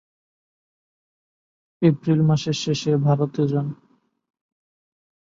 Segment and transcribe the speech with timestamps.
[1.81, 3.67] April মাসের শেষে ভারতে যান।